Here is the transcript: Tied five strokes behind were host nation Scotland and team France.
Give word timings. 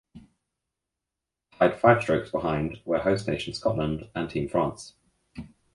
Tied 1.59 1.79
five 1.79 2.01
strokes 2.01 2.31
behind 2.31 2.81
were 2.85 2.97
host 2.97 3.27
nation 3.27 3.53
Scotland 3.53 4.09
and 4.15 4.27
team 4.31 4.49
France. 4.49 4.95